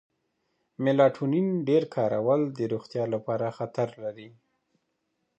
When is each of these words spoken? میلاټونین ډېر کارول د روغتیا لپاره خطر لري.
میلاټونین 0.83 1.47
ډېر 1.67 1.83
کارول 1.95 2.41
د 2.57 2.59
روغتیا 2.73 3.03
لپاره 3.13 3.45
خطر 3.57 3.87
لري. 4.03 4.29